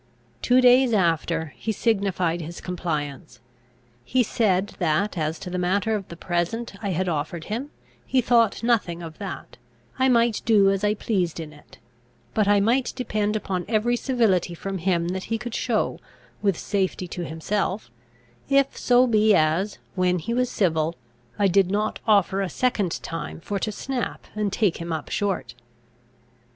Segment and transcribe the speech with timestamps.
[0.41, 3.39] Two days after, he signified his compliance.
[4.03, 7.69] He said that, as to the matter of the present I had offered him,
[8.03, 9.57] he thought nothing of that;
[9.99, 11.77] I might do as I pleased in it;
[12.33, 15.99] but I might depend upon every civility from him that he could show
[16.41, 17.91] with safety to himself,
[18.49, 20.95] if so be as, when he was civil,
[21.37, 25.53] I did not offer a second time for to snap and take him up short.